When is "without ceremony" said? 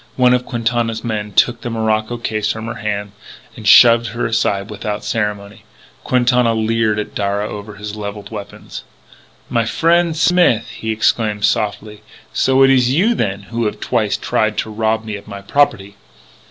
4.71-5.63